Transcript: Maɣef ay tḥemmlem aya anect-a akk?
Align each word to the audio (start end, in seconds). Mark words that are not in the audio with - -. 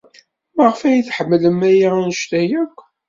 Maɣef 0.55 0.79
ay 0.81 0.99
tḥemmlem 1.07 1.59
aya 1.69 1.89
anect-a 2.01 2.41
akk? 2.63 2.77